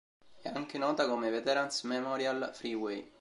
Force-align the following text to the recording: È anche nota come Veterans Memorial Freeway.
È 0.41 0.47
anche 0.51 0.79
nota 0.79 1.07
come 1.07 1.29
Veterans 1.29 1.83
Memorial 1.83 2.49
Freeway. 2.55 3.07